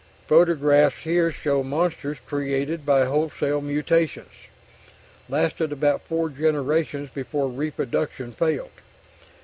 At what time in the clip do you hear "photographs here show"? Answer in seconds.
0.25-1.61